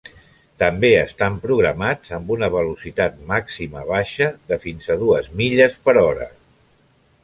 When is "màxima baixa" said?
3.35-4.33